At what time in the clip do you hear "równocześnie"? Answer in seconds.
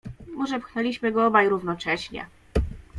1.49-2.25